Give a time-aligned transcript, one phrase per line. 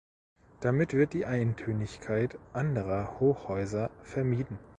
[0.61, 4.57] Damit wird die Eintönigkeit anderer Hochhäuser vermieden.